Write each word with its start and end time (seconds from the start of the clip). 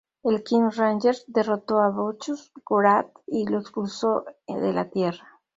El 0.23 0.43
King 0.43 0.71
Ranger 0.75 1.13
derrotó 1.27 1.77
a 1.79 1.91
Bacchus 1.91 2.51
Wrath 2.67 3.11
y 3.27 3.45
lo 3.47 3.59
expulsó 3.59 4.25
de 4.47 4.73
la 4.73 4.89
Tierra. 4.89 5.39